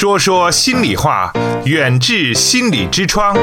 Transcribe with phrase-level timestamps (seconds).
[0.00, 1.30] 说说心里话，
[1.66, 3.36] 远志心理之窗。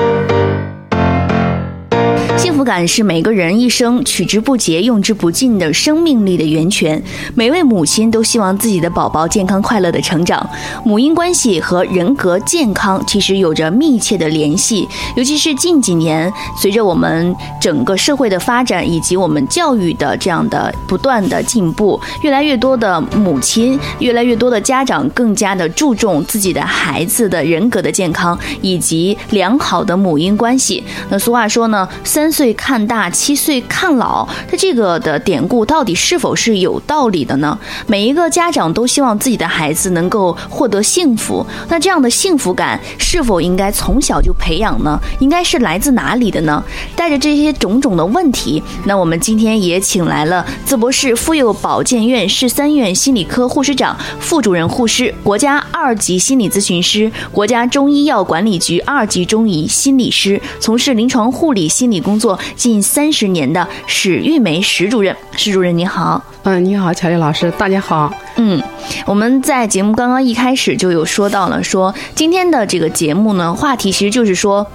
[2.38, 7.02] 幸福感是每个人一生取之不竭、用之不尽的生命力的源泉。
[7.34, 10.48] 每位母亲都希望自己的宝宝健康快乐的成长。
[10.86, 16.32] 母婴关系和人格健康其实有着密切的联系，尤其是近几年，
[16.62, 30.84] 随着我们整个社会的发展以及我们教育的这样的不断的进步，越来越多的母亲、越来越多的家长更加的注重自己的孩子的人格的健康以及良好的母婴关系。
[31.10, 32.27] 那俗话说呢，三。
[32.28, 37.58] 三岁看大，七岁看老，它这个的典故到底是否是有道理的呢？
[37.88, 45.00] 每一个家长都希望自己的孩子能够获得幸福，那这样的幸福感是否应该从小就培养呢？
[45.22, 46.62] 应该是来自哪里的呢？
[46.98, 62.17] 带着这些种种的问题，那我们今天也请来了淄博市妇幼保健院市三院心理科护士长、副主任护士、国家二级心理咨询师、国家中医药管理局二级中医心理师，从事临床护理心理工。
[62.20, 68.62] 作近三十年的史玉梅史主任，史主任你好，嗯，你好，乔丽老师，大家好，嗯，
[69.06, 74.66] 我们在节目刚刚一开始就有说到了，说今天的这个节目呢，话题其实就是说，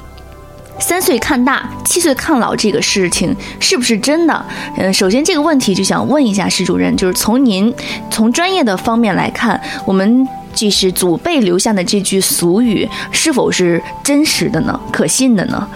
[0.79, 4.45] 三岁看大，七岁看老这个事情是不是真的？
[4.79, 7.73] 嗯，首先这个问题就想问一下史主任，就是从您
[8.11, 14.79] 从专业的方面来看，我们这是祖辈留下的这句俗语，是否是真实的呢？
[14.93, 15.67] 可信的呢？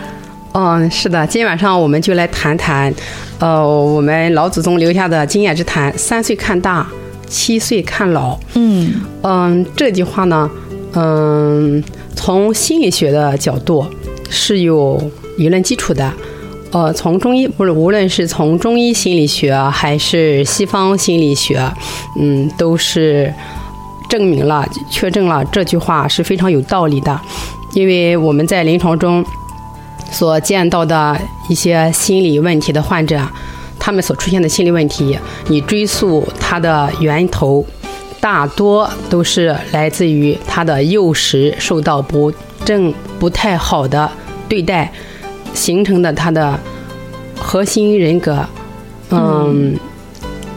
[0.59, 2.91] 嗯，是的，今天晚上我们就来谈谈，
[3.39, 6.87] 呃，我们老祖宗留下的经验之谈：三岁看大，
[7.29, 8.39] 七岁看老。
[8.55, 10.51] 嗯嗯，这句话呢，
[10.95, 13.85] 嗯，从心理学的角度
[14.31, 14.99] 是有
[15.37, 16.11] 理论基础的。
[16.73, 21.71] 呃，从中医，不是无论是从中医心理学还是西方心理学，
[22.19, 23.31] 嗯，都是
[24.09, 27.21] 证明了、确证了这句话是非常有道理的，
[27.75, 29.23] 因为我们在临床中。
[30.11, 31.19] 所见到的
[31.49, 33.21] 一些心理问题的患者，
[33.79, 37.65] 他们所出现的心理问题，你追溯他的源头，
[38.21, 42.33] 大多都是来自于他的幼时受到不
[42.65, 44.11] 正、不太好的
[44.49, 44.91] 对待，
[45.53, 46.59] 形成的他的
[47.39, 48.45] 核心人格，
[49.11, 49.79] 嗯，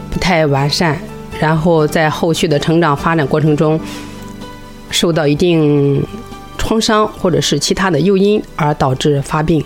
[0.10, 0.98] 不太完善，
[1.40, 3.80] 然后在后续的成长发展过程中，
[4.90, 6.02] 受到一定。
[6.60, 9.64] 创伤或者是其他的诱因而导致发病，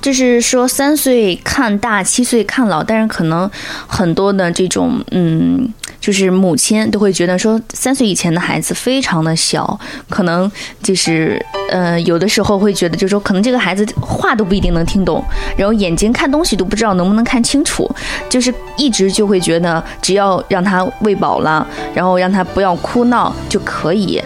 [0.00, 3.50] 就是说三岁看大，七岁看老，但是可能
[3.88, 5.68] 很多的这种嗯，
[6.00, 9.78] 就是母亲都会觉得说三岁以前的孩子非常的小，
[10.08, 10.50] 可能
[10.82, 15.24] 就是呃有的时候会觉得就是说可能这个孩子话都不一定能听懂，
[15.56, 17.90] 然后眼睛看东西都不知道能不能看清楚，
[18.28, 24.22] 就是一直就会觉得只要让他喂饱了，然后让他不要哭闹就可以。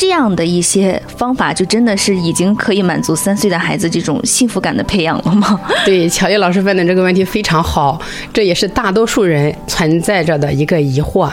[0.00, 5.60] 这样的一些方法，就真的是已经可以满足三岁的孩子这种幸福感的培养了吗？
[5.84, 8.00] 对，乔叶老师问的这个问题非常好，
[8.32, 11.28] 这也是大多数人存在着的一个疑惑。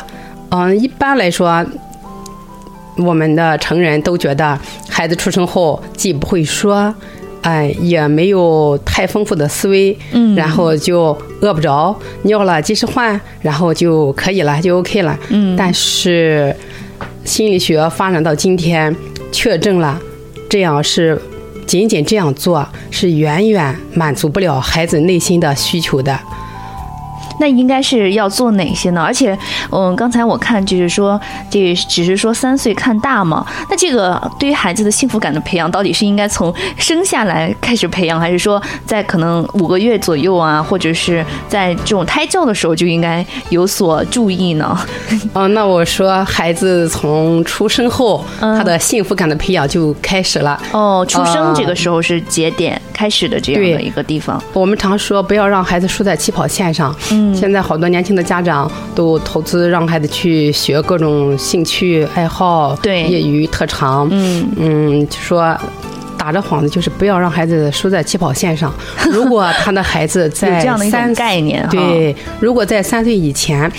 [0.50, 1.64] 嗯，一般来说，
[2.98, 4.60] 我们的成人都觉得
[4.90, 6.92] 孩子出生后既不会说，
[7.44, 16.56] 哎，也没有太丰富的思维，嗯，然后就饿不着，尿了及时换，然后就可以了，就 OK 了，嗯，但是。
[17.26, 18.96] 心理学发展到今天，
[19.32, 20.00] 确证了，
[20.48, 21.20] 这样是
[21.66, 26.18] 仅仅这样做是远远满足不了孩子内心的需求的。
[27.40, 29.02] 那应该是要做哪些呢？
[29.02, 29.38] 而且，
[29.72, 31.20] 嗯，刚才我看就是说，
[31.50, 33.46] 这只是说三岁看大嘛。
[33.70, 44.78] 那这个对于孩子的幸福感的培养，到底是应该从生下来开始培养，还是说在可能五个月左右啊，或者是在这种胎教的时候就应该有所注意呢？
[45.34, 50.62] 哦，那我说孩子从出生后，他的幸福感的培养就开始了。
[50.72, 54.42] 哦，出生这个时候是节点开始的这样的一个地方。
[54.54, 56.96] 我们常说不要让孩子输在起跑线上。
[57.12, 57.25] 嗯。
[57.34, 65.58] 现在好多年轻的家长都投资让孩子去学各种兴趣爱好，对业余特长，嗯嗯，就说
[66.18, 68.74] 打着幌子就是不要让孩子输在起跑线上。
[69.12, 73.72] 如果他的孩子在这样的一种概念，对，如果在三岁以前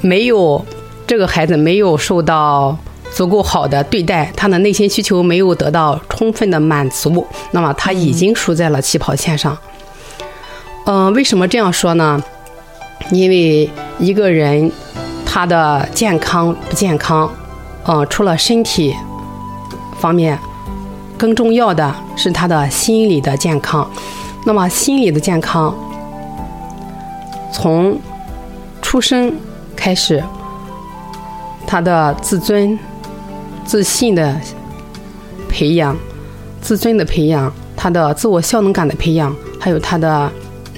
[0.00, 0.64] 没有
[1.06, 2.76] 这个孩子没有受到
[3.12, 9.56] 足够好的对待，他的内心需求没有得到充分的满足，那么他已经输在了起跑线上。
[10.84, 12.22] 嗯，为什么这样说呢？
[13.10, 14.70] 因为一个人
[15.24, 17.30] 他的健康不健康，
[17.84, 18.94] 嗯，除了身体
[20.00, 20.38] 方面，
[21.16, 23.88] 更重要的是他的心理的健康。
[24.44, 25.74] 那么心理的健康，
[27.52, 27.98] 从
[28.80, 29.34] 出生
[29.74, 30.22] 开始，
[31.66, 32.78] 他的自尊、
[33.64, 34.40] 自信的
[35.48, 35.96] 培养、
[36.60, 40.30] 自尊的培养、他的自我效能感的培养，还有他的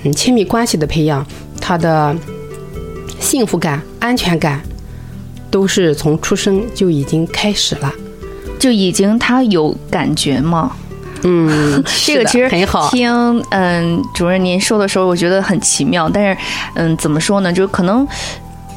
[0.05, 1.27] 嗯亲密关系的培养，
[1.69, 2.17] 他的
[3.21, 4.59] 幸福感、安全感，
[5.51, 7.93] 都是从出生就已经开始了。
[8.59, 10.75] 就已经他有感觉吗？
[11.25, 12.89] 嗯， 这个其实很好。
[12.89, 13.13] 听
[13.51, 16.09] 嗯主任您说的时候，我觉得很奇妙。
[16.09, 16.41] 但是
[16.75, 17.53] 嗯，怎么说呢？
[17.53, 18.09] 就可能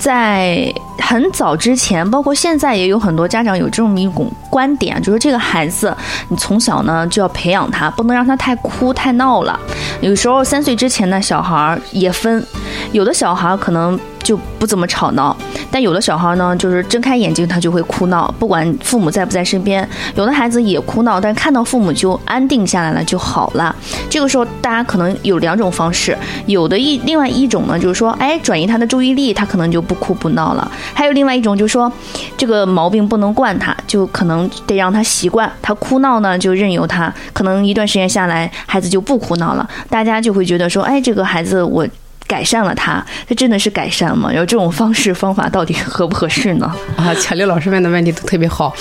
[0.02, 5.96] 在很早之前，包括现在，也有很多家长有这么一种观点，就是这个孩子，
[6.30, 9.60] 你从小呢就要培养他，不能让他太哭太闹了。
[10.02, 12.44] 有时候三岁之前的小孩也分，
[12.92, 14.00] 有的小孩可能。
[14.24, 15.36] 就不怎么吵闹，
[15.72, 19.88] 但有的小孩呢，就是睁开眼睛他就会哭闹，不管父母在不在身边。
[20.16, 23.76] 有的孩子也哭闹，但看到父母就安定下来了就好了。
[24.10, 30.72] 这个时候大家可能有两种方式，有的一另外一种呢，就是说，哎，转移他的注意力，他可能就不哭不闹了。
[30.94, 31.92] 还有另外一种就是说，
[32.38, 41.88] 这个毛病不能惯他，就可能得让他习惯，他哭闹呢就任由他，可能一段时间下来，孩子就不哭闹了，大家就会觉得说，哎，这个孩子我。
[42.32, 44.32] 改善了他，他真的是改善吗？
[44.32, 46.74] 然后这种方式方法到底合不合适呢？
[46.96, 48.74] 啊，巧丽老师问的问题都特别好。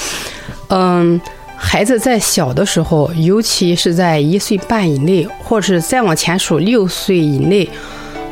[0.68, 1.20] 嗯，
[1.56, 7.68] 孩子在小的时候，尤其是在一岁半以内，或者是再往前数六岁以内，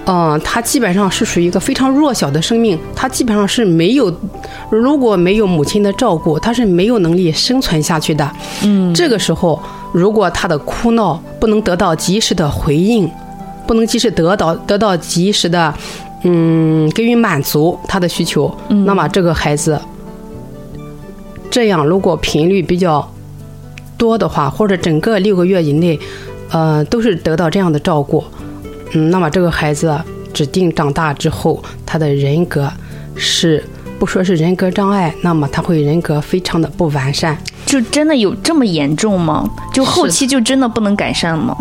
[0.07, 4.15] 嗯，他基本上是属于一个非常弱小的生命，他基本上是没有，
[4.71, 8.31] 如果没有母亲的照顾，他是没有能力生存下去的。
[8.63, 9.61] 嗯，这个时候，
[9.93, 13.11] 如果他的哭闹不能得到及时的回应。
[13.69, 15.73] 不能及时得到得到及时的，
[16.23, 18.51] 嗯，给予满足他的需求，
[18.87, 19.79] 那么这个孩子，
[21.51, 23.07] 这样如果频率比较
[23.99, 26.01] 多的话，或者整个六个月以内，
[26.51, 28.25] 呃，都是得到这样的照顾，
[28.95, 29.95] 嗯，那么这个孩子
[30.33, 32.73] 指定长大之后，他的人格
[33.15, 33.63] 是
[33.99, 37.37] 不说是人格障碍，那么他会人格非常的不完善。
[37.67, 39.47] 就真的有这么严重吗？
[39.75, 41.55] 就后期就真的不能改善吗？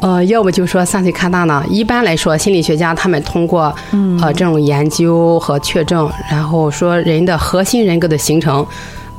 [0.00, 1.64] 呃，要不就说三岁看大呢。
[1.68, 3.74] 一般来说，心理学家他们通过
[4.20, 8.64] 呃这种研究和确证，然后说人的核心人格的形成，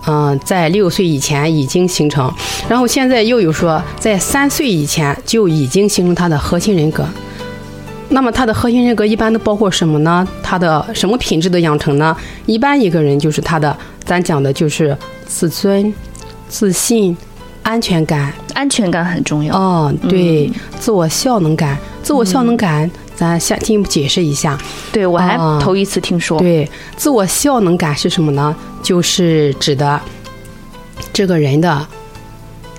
[0.05, 2.31] 嗯，在六岁以前已经形成，
[2.69, 7.05] 然后现在又有说在三岁以前就已经形成他的核心人格。
[8.09, 10.25] 那么他的核心人格一般都包括什么呢？
[10.41, 12.15] 他的什么品质的养成呢？
[12.45, 13.75] 一般一个人就是他的，
[14.05, 15.93] 咱讲的就是自尊、
[16.47, 17.17] 自信。
[17.63, 19.55] 安全感，安全感很重要。
[19.55, 24.57] 哦，对，自我效能感，自我效能感，咱下进一步解释一下。
[24.91, 26.39] 对我还头一次听说。
[26.39, 28.55] 对，自我效能感是什么呢？
[28.81, 30.01] 就是指的
[31.13, 31.85] 这个人的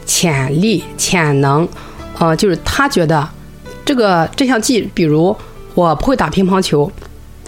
[0.05, 1.67] 潜力、潜能。
[2.19, 3.29] 呃，就是他觉得
[3.85, 5.35] 这个这项技，比如
[5.75, 6.91] 我不会打乒乓球，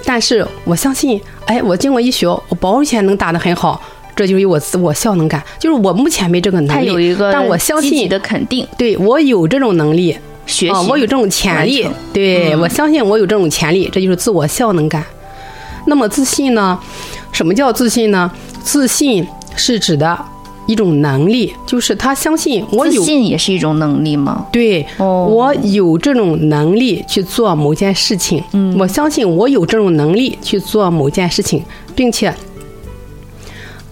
[0.04, 3.82] 但是我相信，哎，我经过一学，我保险能打得很好。
[4.20, 10.14] 这就是我自我效能感，就是我目前没这个能力，但我相信你的肯定，对我有这种能力，
[10.44, 15.02] 学习，我有这种潜力，对我相信我有这种潜力，这就是自我效能感。
[15.86, 16.78] 那么自信呢？
[17.32, 18.30] 什么叫自信呢？
[18.62, 19.26] 自信
[19.56, 20.18] 是指的
[20.66, 24.44] 一种能力，就是他相信我有，自信也是一种能力吗？
[24.52, 31.64] 对，我有这种能力去做某件事情，嗯，我相信我有这种能力去做某件事情，
[31.96, 32.30] 并且。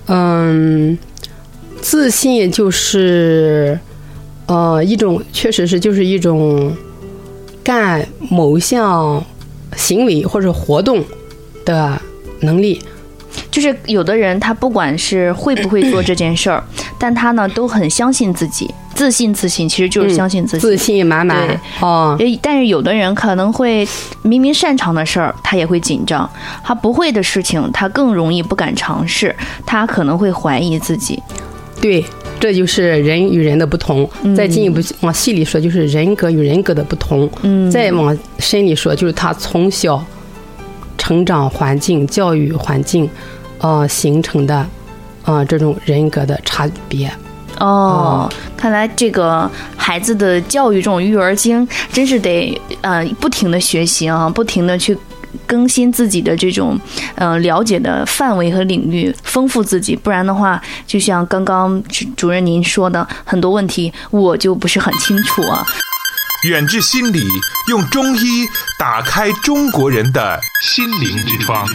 [0.09, 0.99] 嗯，
[1.81, 3.79] 自信就是，
[4.47, 6.75] 呃，一种确实是就是一种
[7.63, 9.23] 干某项
[9.77, 11.05] 行为或者活动
[11.65, 12.01] 的
[12.41, 12.83] 能力。
[13.51, 16.65] 就是有的人他不管是会不会做这件事儿，
[16.99, 18.69] 但他呢都很相信自己。
[18.99, 21.39] 自信，自信，其实就是相信自己，自信满满。
[21.81, 23.87] 哦，但是有的人可能会
[24.23, 26.29] 明明擅长的事儿，他也会紧张；
[26.65, 29.33] 他不会的事情，他更容易不敢尝试，
[29.65, 31.23] 他可能会怀疑自己。
[31.81, 32.05] 对，
[32.41, 34.11] 这就是人与人的不同。
[34.37, 37.31] 再进一步往细里说，就是人格与人格的不同。
[37.43, 40.05] 嗯，再往深里说，就是他从小
[40.99, 43.09] 成长环境、教育环境，
[43.59, 44.67] 呃，形成的，
[45.23, 47.09] 呃，这种人格的差别。
[47.59, 54.97] 哦，看来这个孩子的教育，这种育儿经，真是得呃不停的学习啊，不停的去
[55.47, 56.79] 更新自己的这种
[57.17, 61.83] 嗯了解的范围和领域，丰富自己，不然的话，就像刚刚
[62.17, 65.65] 主任您说的，很多问题我就不是很清楚啊。
[66.45, 67.21] 远志心理
[67.69, 68.47] 用中医
[68.79, 71.67] 打开中国人的心灵之窗。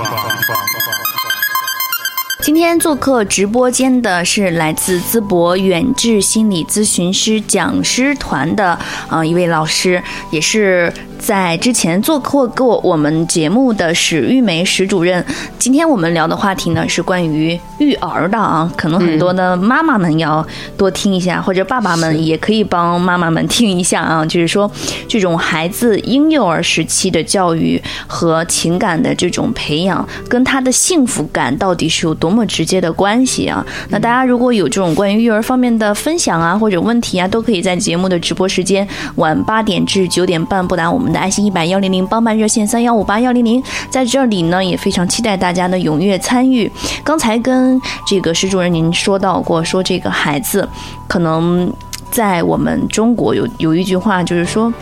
[2.44, 15.24] 今天做客直播间的是来自淄博远志心理咨询师讲师团的啊一位老师，也是在之前做客过我们节目的史玉梅史主任。
[15.58, 24.26] 今天我们聊的话题呢是关于育儿的啊，可能很多的妈妈们要多听一下，或者爸爸们也可以帮妈妈们听一下啊。
[24.28, 24.70] 就是说，
[25.08, 33.66] 这种孩子婴幼儿时期的教育和情感的这种培养，跟他的幸福感到底是有多么直接的关系啊？
[33.88, 46.70] 那大家如果有这种关于育儿方面的分享啊，或者问题啊，都可以在节目的直播时间晚八点至九点半拨打我们的爱心一百幺零零帮办热线三幺五八幺零零，在这里呢也非常期待大家的踊跃参与。
[47.04, 50.68] 刚才跟这个石主任您说到过，说这个孩子
[51.08, 51.72] 可能
[52.10, 54.74] 在我们中国有有一句话就是说，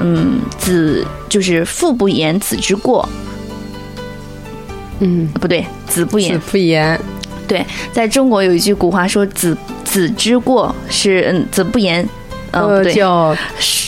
[0.00, 3.06] 嗯，子就是父不言，子之过。
[5.00, 7.00] 嗯，不对，子不言，子不言。
[7.48, 12.08] 对，在中国有一句古话说，子子之过是嗯，子不言。
[12.52, 13.36] 呃，叫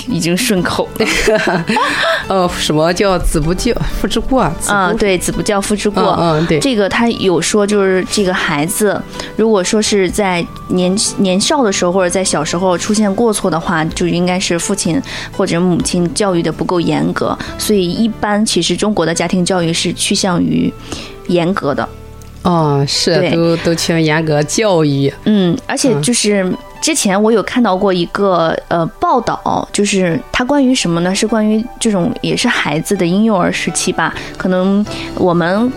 [0.09, 1.65] 已经顺口了。
[2.29, 4.41] 呃，什么叫子不教父之过？
[4.67, 6.17] 啊，对，子不教父之过。
[6.21, 9.01] 嗯，对，这个他有说，就是这个孩子，
[9.37, 15.01] 如果说是在年年少的时候或者在小时候出现过错的话，就应该是父亲
[15.37, 17.37] 或者母亲教育的不够严格。
[17.59, 20.73] 所以，一般其实中国的家庭教育是趋向于
[21.27, 21.89] 严格的。
[22.43, 25.13] 哦，是，都都倾严格教育。
[25.25, 26.53] 嗯，而且就是。
[26.83, 31.15] 之前我有看到过一个呃报道，就是它关于什么呢？
[31.15, 34.13] 是关于这种也是孩子的婴幼儿时期吧。
[34.37, 34.85] 可能
[35.15, 35.73] 我们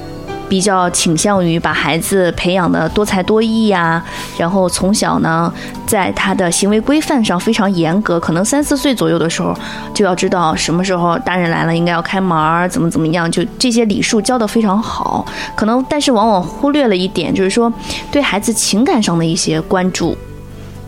[0.49, 4.03] 比较倾向于把孩子培养的多才多艺呀，
[4.35, 5.53] 然后从小呢，
[5.85, 8.19] 在他的行为规范上非常严格。
[8.19, 9.55] 可能三四岁左右的时候，
[9.93, 15.23] 就要知道什么时候大人来了应该要开门儿，怎么怎么样，就这些礼数教的非常好。
[15.55, 17.71] 可能但是往往忽略了一点，就是说
[18.11, 20.17] 对孩子情感上的一些关注。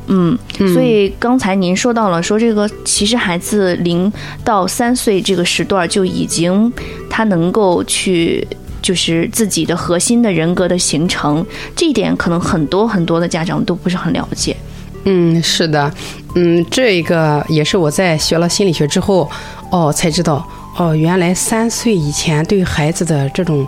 [0.09, 0.37] 嗯，
[0.73, 4.09] 所以刚才您说到了，说这个其实孩子零
[4.41, 6.71] 到三岁这个时段就已经
[7.09, 8.47] 他能够去
[8.81, 11.45] 就是自己的核心的人格的形成，
[11.75, 14.55] 这一点可能很多很多的家长都不是很了解。
[15.03, 15.91] 嗯，是的，
[16.35, 19.29] 嗯，这个也是我在学了心理学之后
[19.71, 20.47] 哦才知道
[20.77, 23.67] 哦，原来三岁以前对孩子的这种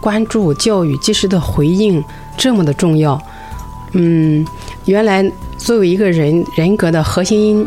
[0.00, 2.02] 关注、教育、及时的回应
[2.36, 3.16] 这么的重要。
[3.92, 4.44] 嗯，
[4.86, 5.24] 原来。
[5.66, 7.66] 作为一个人人格的核心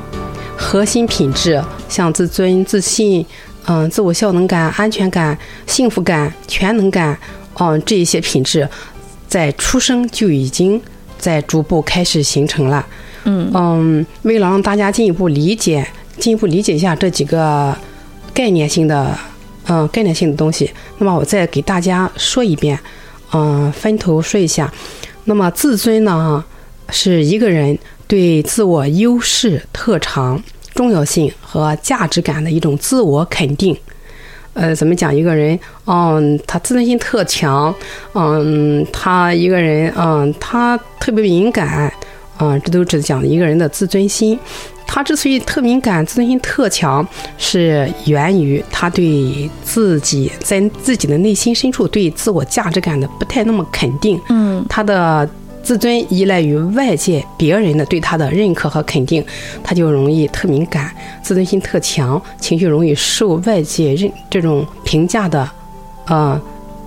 [0.56, 3.26] 核心品质，像自尊、自信，
[3.66, 5.38] 嗯，自我效能感、安全感、
[5.68, 7.20] 幸福感、全能感，
[7.56, 8.66] 嗯，这一些品质，
[9.28, 10.82] 在出生就已经
[11.18, 12.88] 在逐步开始形成了。
[13.26, 15.86] 嗯嗯，为了让大家进一步理解，
[16.18, 17.76] 进一步理解一下这几个
[18.34, 19.14] 概念性的，
[19.68, 22.80] 嗯，概念性的东西，那么我再给大家说一遍，
[23.34, 24.74] 嗯，分头说一下。
[25.26, 26.42] 那么自尊呢？
[26.92, 27.78] 是一个人
[28.08, 30.42] 对自我优势、特长、
[30.74, 33.78] 重要性和价值感的一种自我肯定。
[34.54, 35.16] 呃，怎么讲？
[35.16, 37.74] 一个人，嗯，他自尊心特强，
[38.14, 41.94] 嗯，他一个人，嗯，他特别敏感，
[42.40, 44.38] 嗯，这都只讲一个人的自尊心。
[44.86, 54.20] 他之所以特敏感、自尊心特强，是源于他对自己在自己的内心深处对自我价值感的不太那么肯定。
[54.30, 55.30] 嗯，他的。
[55.70, 59.24] 自尊依赖于外界别人的对他的认可和肯定，
[59.64, 65.48] 他就容易特敏感，自尊心特强，情绪容易受外界认这种评价的，
[66.08, 66.42] 呃，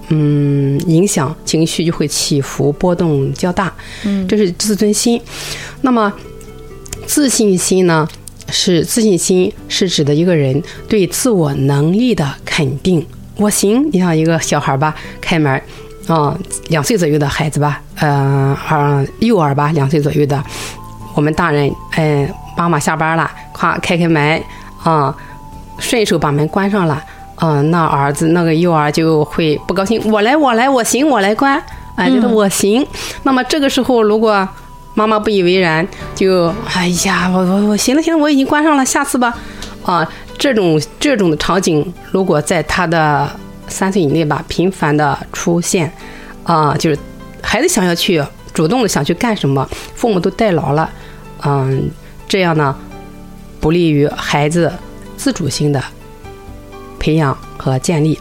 [0.09, 3.73] 嗯影响，情绪就会起伏波动较大。
[4.03, 5.21] 嗯，这是自尊心。
[5.83, 6.13] 那么，
[7.07, 8.09] 自信心呢？
[8.51, 13.07] 是自信心是指的一个人对自我能力的肯定。
[13.37, 15.63] 我行，你像一个小孩吧，开门。
[16.13, 16.37] 啊，
[16.69, 20.45] 两岁左右的孩子吧，呃，二幼儿吧，两岁左右的，
[21.15, 24.43] 我们大人，哎，妈妈下班了，夸开开门，
[24.83, 25.17] 啊，
[25.79, 27.03] 顺手把门关上了，
[27.37, 31.59] 嗯，那儿子那个幼儿就会不高兴，我来，我来，我行，我来关，
[31.97, 32.87] 哎，觉得我行。
[33.23, 34.47] 那么这个时候，如果
[34.93, 39.35] 妈妈不以为然，就，哎呀，我我我行了行了，我已经关上了，下次吧，
[39.83, 43.31] 啊，这种这种的场景，如果在他的。
[43.73, 45.91] 三岁以内吧，频繁的出现，
[46.45, 46.99] 啊，就是
[47.41, 50.89] 孩子想要去主动的想去干什么，父母都代劳了，
[51.43, 51.91] 嗯，
[52.29, 52.77] 这样呢，
[53.59, 54.71] 不利于孩子
[55.17, 55.83] 自主性的
[56.99, 58.19] 培养和建立，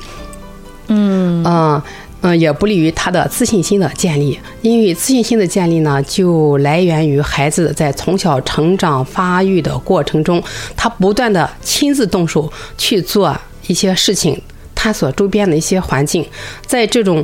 [0.88, 1.82] 嗯嗯
[2.22, 10.42] 嗯，也不利于他的自信心的建立，因为自信心的建立呢，就来源于孩子在从小成长发育的过程中，
[10.78, 13.36] 他不断的亲自动手去做
[13.68, 14.40] 一些事情。
[14.82, 16.26] 探索周边的一些环境，
[16.66, 17.24] 在这种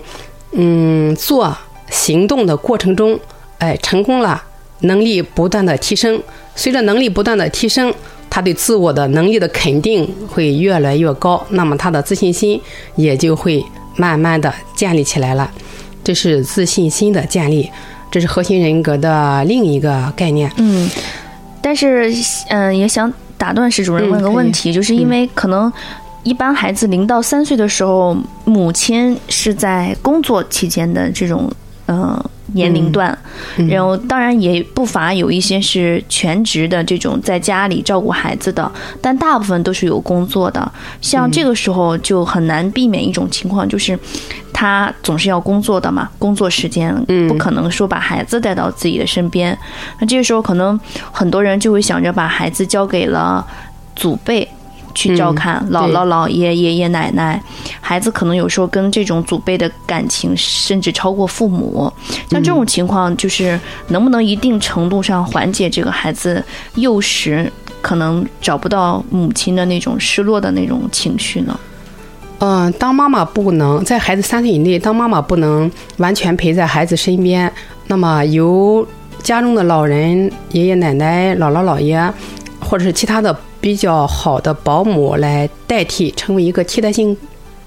[0.52, 1.58] 嗯做
[1.90, 3.20] 行动的过程中，
[3.58, 4.40] 哎，成功了，
[4.82, 6.22] 能力不断的提升，
[6.56, 7.92] 随着能力不断的提升，
[8.30, 12.62] 他对自我的能力的肯定会越来越高，那么他的自信心
[12.96, 15.50] 也就会慢慢的建立起来了。
[16.04, 17.68] 这是自信心的建立，
[18.12, 20.52] 这是核心人格的另一个概念。
[20.58, 20.88] 嗯，
[21.60, 22.14] 但是
[22.50, 25.74] 嗯，也想打断石主任问个问题，就是因为可能
[26.28, 31.50] 一般孩子零到三岁的时候，母亲是在工作期间的这种
[31.88, 32.22] 嗯。
[32.54, 33.16] 年龄段，
[33.70, 40.72] 然后当然也不乏有一些是全职的这种在家里照顾孩子的，但大部分都是有工作的。
[41.02, 44.00] 像这个时候就很难避免一种情况，就是
[44.54, 46.96] 他总是要工作的嘛，工作时间
[47.28, 49.56] 不可能说把孩子带到自己的身边。
[50.00, 50.80] 那这个时候可能
[51.12, 53.46] 很多人就会想着把孩子交给了
[53.94, 54.48] 祖辈。
[54.98, 57.40] 去照看姥姥、姥爷、爷爷奶奶，
[57.80, 61.94] 孩子可能有时候跟这种祖辈的感情甚至超过父母。
[62.32, 71.60] 像这种情况，就是能不能一定程度上缓解这个孩子幼时可能找不到母亲的那种失落的那种情绪呢？
[72.40, 77.52] 嗯，当妈妈不能在孩子三岁以内，当妈妈不能完全陪在孩子身边，
[77.86, 78.84] 那么由
[79.22, 82.12] 家中的老人、爷爷奶奶、姥姥姥爷，
[82.60, 83.38] 或者是其他的。
[83.68, 87.16] 比较好的保姆来代替，成为一个替代性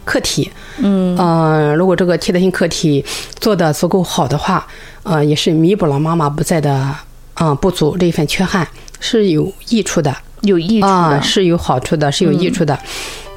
[0.03, 0.51] 客体。
[0.79, 3.05] 嗯，呃，如果这个替代性客体
[3.39, 4.67] 做的足够好的话，
[5.03, 6.97] 呃，也是弥补了妈妈不在的
[7.35, 8.67] 嗯不足这一份缺憾，
[8.99, 10.17] 是有益处的。
[10.41, 12.79] 有益处的，是有好处的，是有益处的。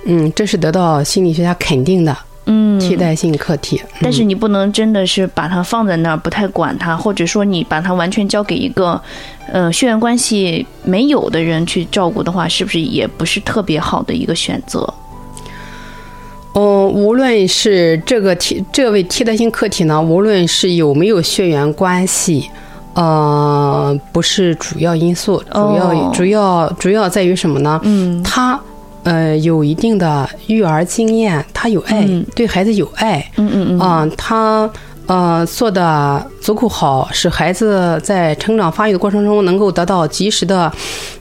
[0.06, 2.18] 嗯，这是得到心理学家肯定的。
[2.80, 9.02] 替代性客体，但是你不能真的是把它放在那儿，不太管它，或者说你把它完全交给一个，
[9.52, 14.94] 呃，血缘关系没有的人去照顾的话，是不是也不是特别好的一个选择？
[16.56, 22.50] 嗯，无论是这个替这位替代性客体呢，无论是有没有血缘关系，
[22.94, 27.80] 呃，不是主要因素，主要主要主要在于什么呢？
[27.84, 28.60] 嗯，他。
[29.04, 34.70] 呃，有一定的育儿经验，他有爱，对孩子有爱，嗯嗯嗯，啊，他
[35.08, 40.72] 呃做的足够好，使孩子在成长发育的过程中能够得到及时的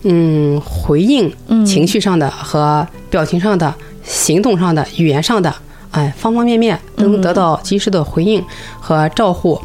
[0.05, 1.33] 嗯回应，
[1.67, 5.53] 情绪上的和表情上的、行动上的、语言上的，
[5.91, 8.45] 哎，方方面面都能得到及时的回应
[8.81, 9.61] 和照护。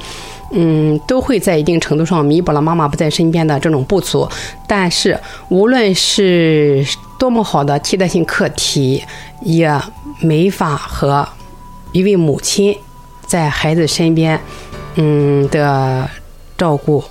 [0.54, 4.26] 嗯，都会在一定程度上弥补了妈妈不在身边的这种不足。
[4.66, 9.04] 但是，无论是多么好的替代性课题，
[9.42, 9.80] 也
[10.22, 11.28] 没法和
[11.92, 12.76] 一位母亲
[13.26, 14.40] 在孩子身边，
[14.96, 16.10] 嗯的
[16.58, 17.04] 照顾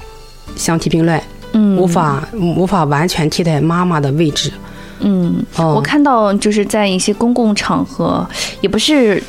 [0.57, 1.21] 相提并论。
[1.53, 4.53] 嗯，无法无法完全替代妈妈的位置。
[5.01, 8.27] 嗯，我看到就是在一些公共场合，
[8.61, 9.23] 也不是。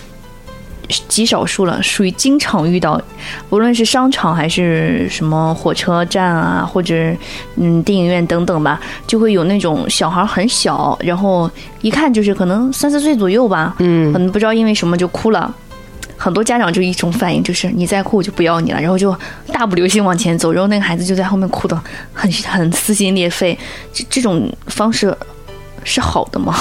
[1.07, 3.01] 极少数了，属于经常遇到，
[3.49, 6.95] 无论是商场还是什么火车站啊，或者
[7.55, 11.49] 嗯电影院等等吧，就会有那种小孩很小，然后
[11.81, 15.53] 一看就是可能三四岁左右吧，嗯，可能不知道因为什么就哭了，
[16.15, 19.13] 很多家长就一种反应就是你再哭我就不要你了，然后就
[19.51, 21.79] 大步流星往前走，然后那个孩子就在后面哭的
[22.13, 23.57] 很很撕心裂肺，
[23.91, 25.15] 这这种方式
[25.83, 26.55] 是好的吗？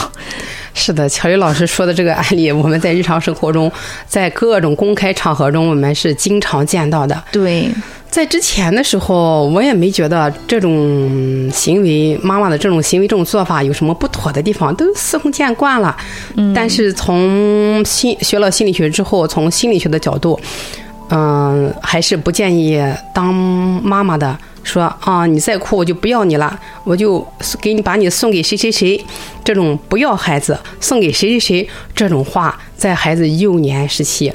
[0.79, 3.73] 是的，乔宇老师说的这个案例，我们在日常生活中，
[4.07, 7.21] 在各种公开场合中，我们是经常见到的。
[7.33, 7.69] 对，
[8.11, 15.97] 在之前的时候，我也没觉得这种行为，妈妈的这种行为、这种做法有什么不妥的地方，都司空见惯了。
[16.37, 16.53] 嗯。
[16.53, 20.39] 但是从心学了心理学之后，从心理学的角度，
[21.09, 22.79] 嗯，还是不建议
[23.15, 24.39] 当妈妈的。
[24.67, 27.25] 说啊，你再哭我就不要你了，我就
[27.61, 29.01] 给你把你送给谁谁谁，
[29.45, 34.33] 这种不要孩子送给谁谁谁这种话，在孩子幼年时期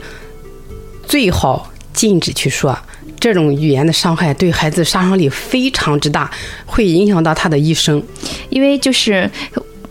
[1.06, 2.76] 最好禁止去说，
[3.20, 6.32] 这种语言的伤害对孩子杀伤力非常之大，
[6.66, 8.02] 会影响到他的一生，
[8.50, 9.30] 因为就是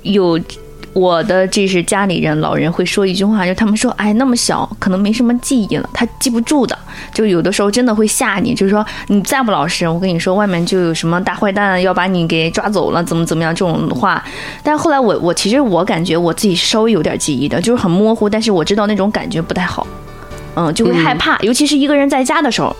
[0.03, 0.41] 有。
[0.93, 6.77] 我的这是家里人，老人会说一句话，就他们说，哎，那么小，可能没什么记忆了，他记不住的。
[7.15, 14.23] 就有的时候真的会吓你，就是说你再不老实，我跟你说，外面就有什么大坏蛋要把你给抓走了，怎么怎么样这种话。
[14.63, 19.87] 但后来我我其实我感觉我自己稍微有点记忆的，就是很模糊，但是我知道那种感觉不太好。
[20.57, 22.75] 嗯，就会害怕，尤其是一个人在家的时候，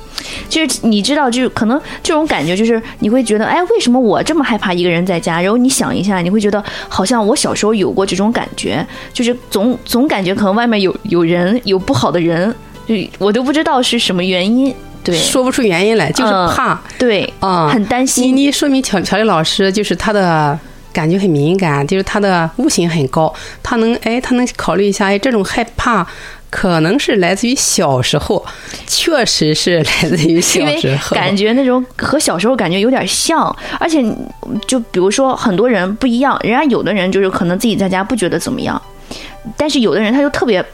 [0.49, 5.41] 就是你知道，就是可能这种感觉，就是你会觉得，哎，为什么我这么害怕一个人在家？
[5.41, 12.53] 然后你想一下，你会觉得好像我小时候有过这种感觉，就是总总感觉可能外面有有人，有不好的人，
[12.87, 18.37] 就我都不知道是什么原因，对，说不出原因来，就是怕，对，啊，很担心。
[18.37, 20.59] 你说明乔乔丽老师就是她的
[20.93, 26.07] 感觉很敏感，就是他的悟性很高，他能哎，他能考虑一下，哎，这种害怕。
[26.51, 28.45] 可能是来自于小时候，
[28.87, 31.15] 确实是来自于小时候。
[31.15, 34.05] 感觉那种和小时候感觉有点像，而且
[34.67, 38.81] 就比如说很多人不一样，人家有的人就是可能自己在家不觉得怎么样，
[39.57, 40.65] 但是有的人他就特别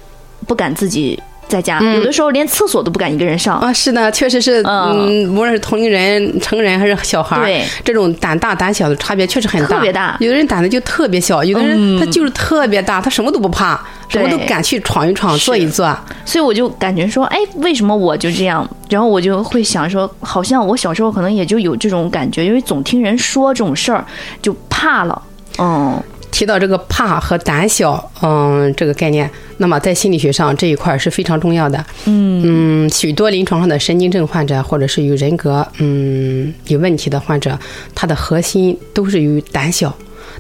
[0.47, 3.59] 不敢自己在家，有的时候连厕所都不敢一个人上。
[3.59, 5.07] 啊，是的，确实是，嗯。
[5.07, 7.65] 嗯，无论是同龄人、成人还是小孩儿，对。
[7.85, 10.17] 这种胆大胆小的差别确实很大，特别大。
[10.21, 15.87] 有的人胆子就特别小，有的人他就是特别大，他什么都不怕，什么都敢去闯一闯、做一做。
[16.25, 18.69] 所以我就感觉说，哎，为什么我就这样？
[18.89, 24.05] 然后我就会想说，好像我小时候可能也就有这种感觉，因为总听人说这种事儿，
[24.43, 25.23] 就怕了。
[25.59, 31.85] 嗯，提到这个怕和胆小，嗯，这个概念，那么在心理学上这一块儿是非常重要的。
[32.05, 37.59] 嗯许多临床上的神经症患者或者是有人格嗯有问题的患者，
[37.95, 39.95] 他的核心都是于胆小。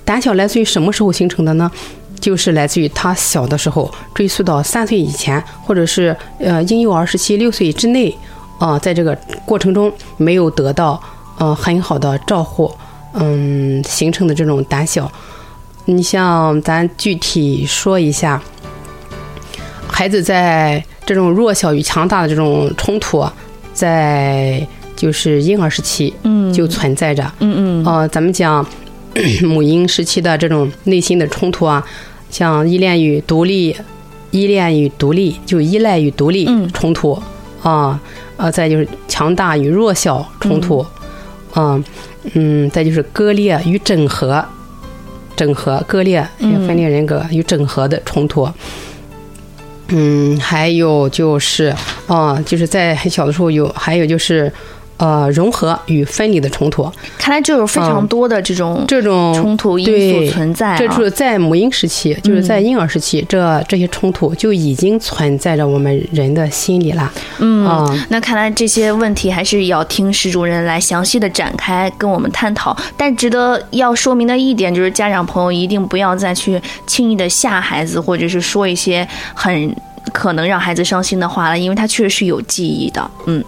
[0.05, 1.70] 胆小来自于什么时候形成的呢？
[2.18, 8.16] 就是来自于他小的时候，追溯到三岁以前，或者是呃婴幼儿时期六岁之内，
[8.59, 11.00] 啊、在这个过程中没有得到
[11.38, 12.72] 呃很好的照护，
[13.14, 15.11] 嗯，形成的这种胆小。
[15.85, 18.42] 你像咱具体说一下，
[19.88, 23.33] 孩子在这种弱小与强大的这种冲突啊，
[23.72, 26.53] 在就是婴儿时期，嗯。
[26.53, 27.22] 就存在着。
[27.40, 27.85] 嗯嗯。
[27.85, 28.64] 呃，咱们讲
[29.42, 31.85] 母婴时期的这种内心的冲突啊，
[32.31, 33.77] 像依恋与独立、
[34.31, 36.70] 依恋与独立，就依赖与独立嗯。
[36.72, 37.20] 冲突。
[37.62, 38.01] 啊，
[38.37, 40.85] 呃，再就是强大与弱小冲突，
[41.55, 41.83] 嗯。
[42.35, 44.44] 嗯，再就是割裂与整合，
[45.37, 46.66] 整合割裂嗯。
[46.66, 48.49] 分裂人格与整合的冲突。
[49.88, 51.72] 嗯，还有就是，
[52.07, 54.53] 啊、就是在很小的时候有，还有就是，
[54.98, 56.90] 呃，融合与分离的冲突。
[57.18, 59.87] 看来就有非常多的这种这种冲突因
[60.26, 60.76] 素存在、啊。
[60.78, 67.12] 这就是在母婴时期，就是在婴儿时期，这这些冲突就已经存在着我们人的心里了。
[67.38, 72.76] 嗯啊那看来这些问题还是要听史主任来详细的展开跟我们探讨。
[72.96, 79.76] 但值得要说明的一点就是，家长朋友一定不要再去轻易的吓孩子，或者是说一些很
[80.12, 83.11] 可能让孩子伤心的话了，因为他确实是有记忆的。
[83.26, 83.44] 嗯。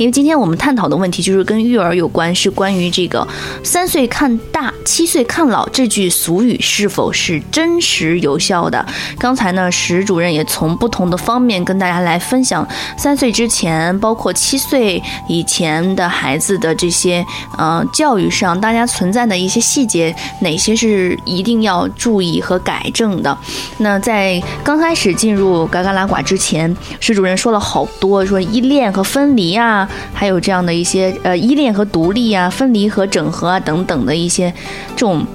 [0.00, 3.28] 因为今天我们探讨的问题就是跟育儿有关，是关于这个
[3.62, 8.82] “三岁看大，七岁看老”这句俗语是否是真实有效的。
[9.18, 17.22] 刚才呢，石主任也从不同的方面跟大家来分享三岁之前，包括七岁以前的孩子的这些
[17.58, 23.36] 呃教育上，大家存在的一些细节，哪些是一定要注意和改正的。
[23.76, 34.52] 那在刚开始进入嘎嘎拉寡之前，石主任说了好多，说依恋和分离啊，还有这样的一些呃依恋和独立啊，分离和整合啊等等的一些
[34.96, 35.26] 这种。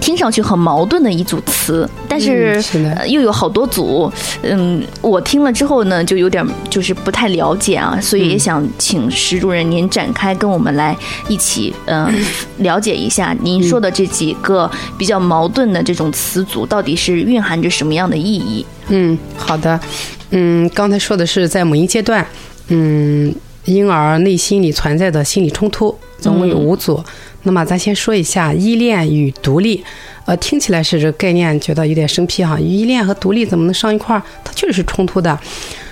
[0.00, 4.10] 听上去很矛盾的一组词，但是,、嗯是呃又有好多组，
[4.42, 10.96] 嗯，我听了之后呢，就有点就是不太了解啊，所以也想请石主任您展开跟我们来
[11.26, 12.08] 一起，嗯、
[12.58, 18.64] 了解一下您说的这几个比较矛盾的这种词组到底是蕴含着什么样的意义？
[18.88, 19.78] 嗯，好的。
[20.30, 22.24] 嗯，刚才说的是在母婴阶段，
[22.68, 23.34] 嗯，
[23.68, 27.02] 婴儿内心里存在的心理冲突，总共有五组。
[27.42, 29.84] 那么咱先说一下依恋与独立，
[30.24, 32.58] 呃，听起来是这个概念，觉得有点生僻哈。
[32.58, 34.22] 依恋和独立怎么能上一块儿？
[34.42, 35.38] 它确实是冲突的。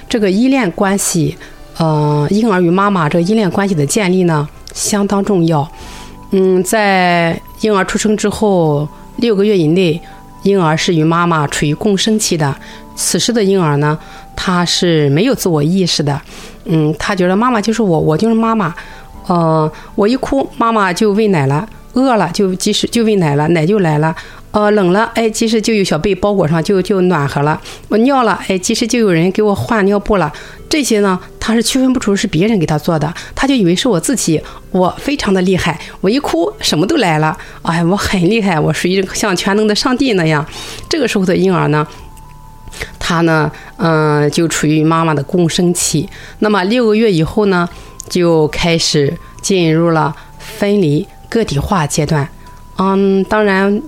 [0.08, 1.36] 这个依恋关系，
[1.76, 5.70] 呃，婴儿与妈妈这个依恋关系的建立呢，相当重要。
[6.30, 10.00] 嗯，在婴儿出生之后六个月以内，
[10.44, 12.56] 婴儿是与妈妈处于共生期的。
[12.96, 13.96] 此时的婴儿呢，
[14.34, 16.20] 他是没有自我意识的。
[16.64, 18.74] 嗯，他觉得妈妈就是我，我就是妈妈。
[19.26, 24.14] 呃，我一哭，妈妈就喂奶了；饿了就及时就喂奶了，奶就来了。
[24.52, 27.60] 呃，冷了，哎，及时就有小被包裹上，就就暖和了。
[27.88, 30.32] 我尿了，哎，及时就有人给我换尿布了。
[30.68, 40.44] 这些呢，他是区分不出是别人给他做的，他就以为是我自己，我非常的厉害，我一哭什么都来了，哎，我很厉害，我属于像全能的上帝那样。
[40.88, 41.86] 这个时候的婴儿呢，
[43.08, 46.08] 他呢，嗯、就处于妈妈的共生期。
[46.40, 47.68] 那么六个月以后呢，
[48.08, 52.28] 就开始进入了分离个体化阶段。
[52.78, 53.80] 嗯，当然，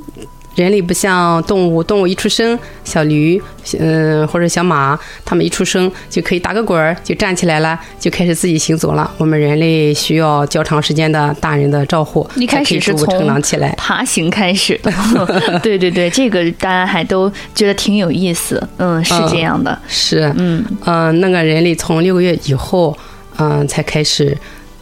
[0.58, 3.40] 人类不像动物，动物一出生，小驴，
[3.78, 9.08] 嗯、或者小马，它们一出生就可以打个滚儿，就站起来了，就开始自己行走了。
[9.18, 13.72] 我们人类需要较长时间的大人的照护，一开始是从以逐步成长起来。
[13.78, 14.92] 爬行开始的，
[15.62, 22.98] 对对对，这个大家还都觉得挺有意思，嗯，是这样的， 是，嗯嗯、那个人类从六个月以后，
[23.36, 24.36] 嗯、才开始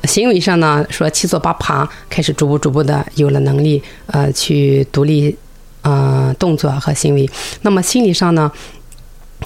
[0.05, 5.37] 行为上呢，说七坐八爬，开始逐步逐步的有了能力，呃，去独立，
[5.87, 7.31] 呃，动作和行为。
[7.63, 8.51] 那么心理上呢，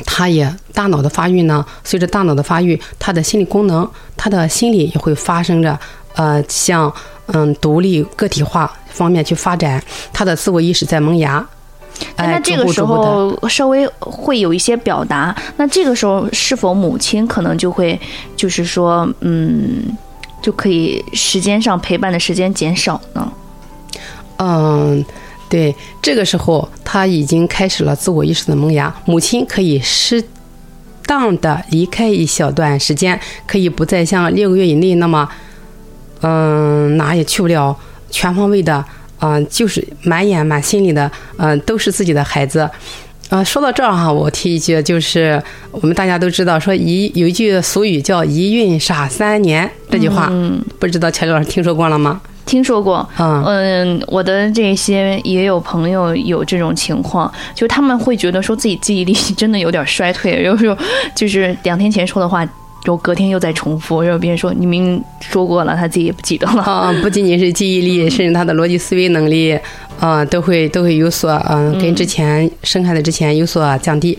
[0.07, 5.79] 他也大脑的发育呢，随着大脑的发育，他的心理功能，他的心理也会发生着
[6.15, 6.91] 呃，向
[7.27, 9.83] 嗯独立个体化方面去发展，
[10.15, 11.47] 他的自我意识在萌芽。
[12.17, 18.01] 哎，那这个时候稍微会有一些表达，那这个时候是否母亲可能就会
[18.35, 19.95] 就是说，嗯，
[20.41, 23.31] 就可以时间上陪伴的时间减少呢？
[24.39, 25.05] 嗯，
[25.51, 30.23] 对，这个时候他已经开始了自我意识的萌芽，母亲可以适
[31.05, 35.29] 当的离开一小段时间，可以不再像六个月以内那么，
[36.21, 37.77] 嗯，哪也去不了，
[38.11, 38.85] 全方位的，
[39.19, 42.71] 嗯、就是满眼满心里的，嗯、都是自己的孩子。
[43.29, 45.41] 啊，说到这儿哈，我提一句，就是
[45.73, 52.21] 我们大家都知道，说一有一句俗语叫“一孕傻三年”这句话，嗯，不知道乔丽老师听说过了吗？
[52.47, 53.09] 听说过。
[53.19, 60.77] 嗯嗯，我的这些也有朋友有这种情况，就他们会觉得说自己记忆力真的有点衰退，有时候
[61.15, 66.63] 就是两天前说的话，然后隔天又在重复，然后别人说你明明说过了，他自己也不记得了。
[66.63, 69.59] 啊，不仅仅是记忆力，甚至他的逻辑思维能力，
[69.99, 74.19] 啊，都会都会有所嗯、跟之前生孩子之前有所降低，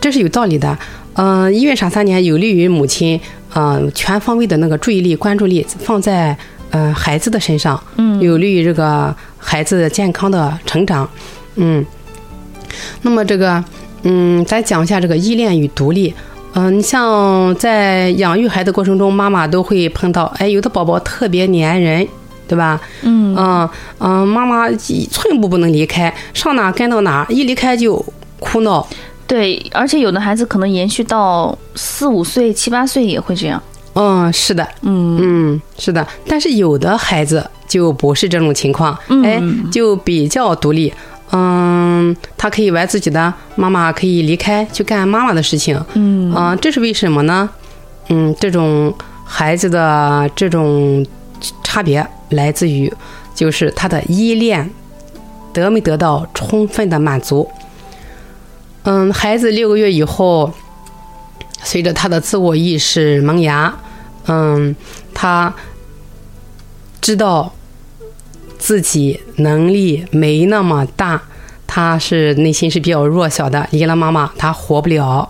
[0.00, 0.76] 这是有道理的。
[1.18, 3.18] 嗯、医院傻三年有利于母亲，
[3.54, 6.36] 嗯、全方位的那个注意力、关注力放在嗯、
[6.70, 11.08] 呃孩子的身上，嗯有利于这个孩子健康的成长，
[11.56, 11.84] 嗯。
[13.02, 13.64] 那么这个，
[14.02, 16.12] 嗯，再讲一下这个依恋与独立。
[16.52, 22.06] 嗯，你像在养育孩子过程中，妈妈都会碰到，哎，有的宝宝特别粘人，
[22.48, 22.80] 对吧？
[23.02, 28.04] 嗯嗯嗯，妈妈一寸步不能离开，上哪跟到哪，一离开就
[28.40, 28.86] 哭闹。
[29.26, 33.62] 对，而且有的孩子可能延续到四五岁、七八岁也会这样。
[33.96, 36.06] 嗯，是的，嗯嗯，是的。
[36.28, 40.92] 但是有的孩子就不是这种情况，嗯哎，就比较独立。
[41.32, 45.82] 嗯，他可以玩自己的，妈妈可以离开去干妈妈的事情。
[45.94, 47.48] 嗯啊、这是为什么呢？
[48.10, 51.04] 嗯，这种孩子的这种
[51.64, 52.92] 差别来自于，
[53.34, 54.70] 就是他的依恋
[55.52, 57.48] 得没得到充分的满足。
[58.84, 60.52] 嗯，孩子六个月以后，
[61.62, 63.74] 随着他的自我意识萌芽，
[64.26, 64.74] 嗯，
[65.14, 65.54] 他
[67.00, 67.52] 知道
[68.58, 71.22] 自己能力没那么大，
[71.66, 75.28] 他是内心是比较弱小的，离了妈妈他活不了，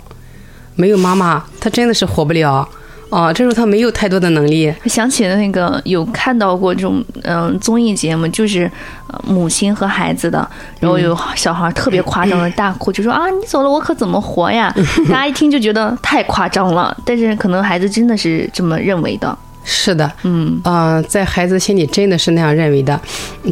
[0.74, 2.68] 没有妈妈他真的是活不了。
[3.08, 8.70] 哦，这时候他没有太多的能力，想起了那个有看到过这种嗯、综艺节目，就是、
[9.06, 10.46] 呃母亲和孩子的，
[10.80, 14.74] 然后有小孩特别夸张的大哭，就说啊你走了我可怎么活呀？
[15.08, 19.36] 大家一听就觉得太夸张了，但是可能孩子真的是这么认为的。
[19.64, 23.00] 是的，嗯嗯、在孩子心里真的是那样认为的，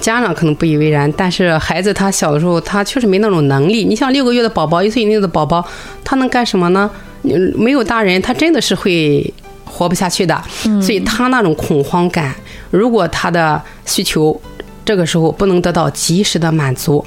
[0.01, 3.85] 家长可能不以为然，但是孩子他小的时候他确实没那种能力。
[3.85, 5.65] 你像六个月的宝宝，一岁以内的宝宝，
[6.05, 6.91] 他能干什么呢？
[7.23, 9.33] 嗯没有大人，他真的是会
[9.75, 10.41] 活不下去的。
[10.81, 12.33] 所以他那种恐慌感，
[12.71, 14.41] 如果他的需求
[14.85, 17.05] 这个时候不能得到及时的满足，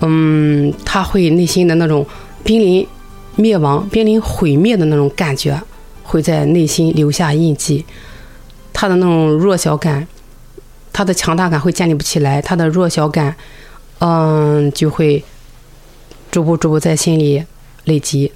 [0.00, 2.06] 嗯，他会内心的那种
[2.44, 2.86] 濒临
[3.34, 5.60] 灭亡、濒临毁灭的那种感觉，
[6.04, 7.84] 会在内心留下印记。
[8.72, 10.06] 他的那种弱小感，
[10.92, 13.34] 他的强大感会建立不起来，他的弱小感，
[13.98, 15.24] 嗯，就会
[16.30, 17.42] 逐步逐步在心里
[17.84, 18.30] 累积。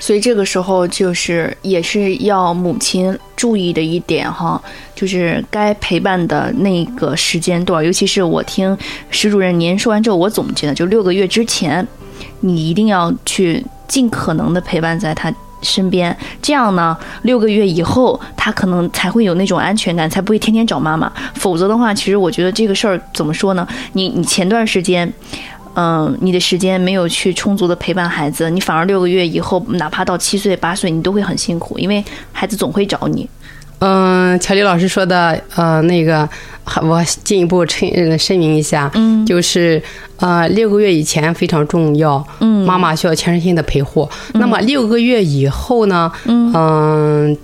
[0.00, 4.60] 所以这个时候就是也是要母亲注意的一点哈，
[4.94, 8.76] 就是该陪伴的那个时间段，尤其是我听
[9.10, 11.86] 石主任您说完之后，我总结的就六个月之前，
[12.40, 21.12] 你一定要去尽可能的陪伴在他身边，这样呢，六个月以后他可能才会有那种安全感，才不会天天找妈妈。
[21.34, 23.66] 否则的话，其实我觉得这个事儿怎么说呢？
[23.94, 25.12] 你你前段时间。
[25.80, 33.28] 嗯，你的时间没有去充足的陪伴孩子，你反而六个月以后，哪怕到七岁八岁，你都会很辛苦，因为孩子总会找你。
[33.78, 36.28] 嗯，乔丽老师说的，呃，那个，
[36.82, 39.80] 我进一步申呃声明一下，嗯就是
[40.16, 44.08] 呃，六个月以前非常重要，嗯妈妈需要全身心的陪护。
[44.34, 47.38] 那么六个月以后呢，嗯、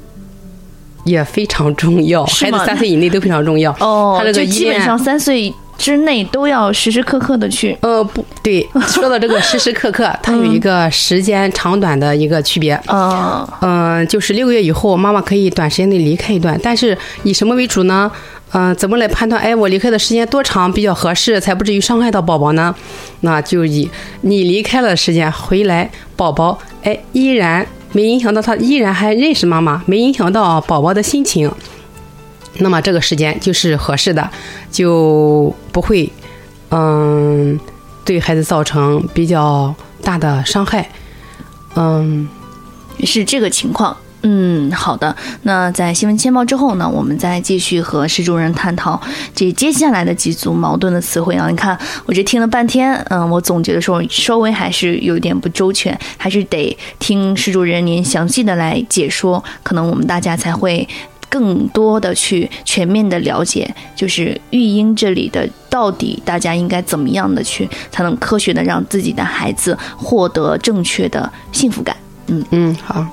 [1.04, 3.70] 也非常重要，孩子三岁以内都非常重要。
[3.78, 7.76] 哦他这个就基本上三岁之内都要时时刻刻的去。
[7.80, 12.78] 呃，不对， 说到这个时时刻刻，它有一个时间长短的一个区别。
[12.86, 18.10] 呃，嗯、就是六个月以后，妈妈可以短时间内离开一段，但是以什么为主呢？
[18.56, 19.42] 嗯、怎么来判断？
[19.42, 22.72] 哎，我离开的时间多长比较合适，才不至于伤害到宝宝呢？
[23.22, 31.50] 那就以你离开了时间回来，宝宝哎依然没影响到他，依然还认识妈妈，没影响到宝宝的心情，
[32.58, 34.30] 那么这个时间就是合适的，
[34.70, 36.10] 就不会
[36.70, 37.58] 嗯
[38.04, 40.88] 对孩子造成比较大的伤害。
[41.74, 42.28] 嗯，
[43.00, 43.96] 是这个情况。
[44.26, 45.14] 嗯，好的。
[45.42, 48.98] 那在新闻签报之后呢，我们再继续和施主任探讨
[49.34, 51.50] 这接下来的几组矛盾的词汇啊。
[51.50, 60.88] 你看，我这听了半天，嗯，我总结的时候稍微还是有点不周全，还是得听施主任您详细的来解说，可能我们大家才会
[61.34, 71.96] 更多的去全面的了解，就是育婴这里的到底大家应该怎么样的去才能科学的让自己的孩子获得正确的幸福感。
[72.28, 73.04] 嗯嗯，好。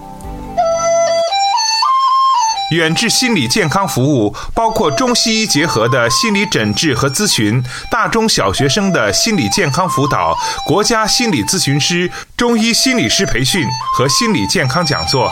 [2.76, 13.66] 远志心理健康服务包括中西医结合的心理诊治和咨询，大中小学生的心理健康辅导，国家心理咨询师、中医心理师培训
[13.98, 15.32] 和心理健康讲座。